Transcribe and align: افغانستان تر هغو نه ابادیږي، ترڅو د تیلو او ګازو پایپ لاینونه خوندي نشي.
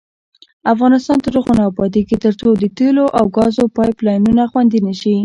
افغانستان 0.73 1.17
تر 1.25 1.33
هغو 1.39 1.53
نه 1.59 1.63
ابادیږي، 1.71 2.15
ترڅو 2.25 2.47
د 2.55 2.63
تیلو 2.77 3.05
او 3.17 3.25
ګازو 3.35 3.63
پایپ 3.75 3.95
لاینونه 4.05 4.43
خوندي 4.51 4.79
نشي. 4.87 5.15